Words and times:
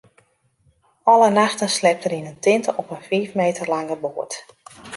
Alle 1.03 1.29
nachten 1.37 1.69
sliept 1.75 2.05
er 2.05 2.15
yn 2.19 2.29
in 2.31 2.41
tinte 2.45 2.71
op 2.79 2.87
in 2.95 3.07
fiif 3.09 3.31
meter 3.41 3.65
lange 3.73 3.97
boat. 4.03 4.33